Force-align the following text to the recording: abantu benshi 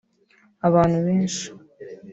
abantu 0.67 0.97
benshi 1.05 1.45